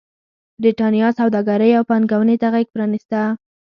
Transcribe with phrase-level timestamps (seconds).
[0.61, 3.21] برېټانیا سوداګرۍ او پانګونې ته غېږ پرانېسته.